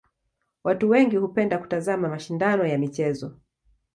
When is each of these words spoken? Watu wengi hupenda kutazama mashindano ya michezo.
Watu 0.63 0.89
wengi 0.89 1.17
hupenda 1.17 1.57
kutazama 1.57 2.09
mashindano 2.09 2.65
ya 2.67 2.77
michezo. 2.77 3.37